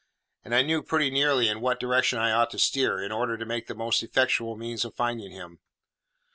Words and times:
And 0.43 0.55
I 0.55 0.63
knew 0.63 0.81
pretty 0.81 1.11
nearly 1.11 1.47
in 1.47 1.61
what 1.61 1.79
direction 1.79 2.17
I 2.17 2.31
ought 2.31 2.49
to 2.49 2.57
steer, 2.57 2.99
in 2.99 3.11
order 3.11 3.37
to 3.37 3.45
take 3.45 3.67
the 3.67 3.75
most 3.75 4.01
effectual 4.01 4.55
means 4.57 4.83
of 4.83 4.95
finding 4.95 5.29
him. 5.29 5.59